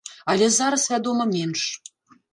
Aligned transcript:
Але 0.31 0.47
зараз, 0.55 0.87
вядома, 0.93 1.29
менш. 1.37 1.61